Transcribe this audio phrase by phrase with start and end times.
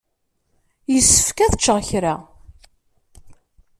[0.93, 2.15] Yessefk ad ččeɣ kra.